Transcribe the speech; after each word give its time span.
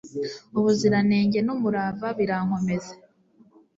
ubuziranenge 0.57 1.39
n'umurava 1.45 2.07
birankomeze 2.17 2.93